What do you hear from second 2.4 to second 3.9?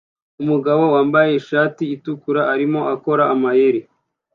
arimo akora amayeri